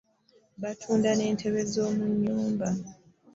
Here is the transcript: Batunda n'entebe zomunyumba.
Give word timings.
Batunda 0.61 1.09
n'entebe 1.15 1.61
zomunyumba. 1.73 2.67